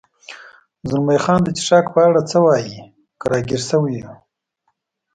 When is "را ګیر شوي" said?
3.31-3.93